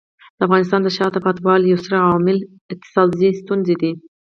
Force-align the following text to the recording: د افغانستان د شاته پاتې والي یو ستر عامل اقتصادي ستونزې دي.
د 0.37 0.39
افغانستان 0.47 0.81
د 0.83 0.87
شاته 0.97 1.19
پاتې 1.25 1.41
والي 1.45 1.67
یو 1.69 1.79
ستر 1.83 1.93
عامل 2.09 2.37
اقتصادي 2.73 3.29
ستونزې 3.41 3.75
دي. 3.81 3.91